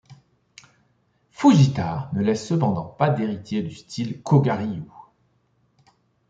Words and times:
Fujita 1.29 2.09
ne 2.13 2.23
laisse 2.23 2.47
cependant 2.47 2.85
pas 2.87 3.11
d'héritier 3.11 3.61
du 3.61 3.69
style 3.75 4.19
Kōga-ryū. 4.23 4.81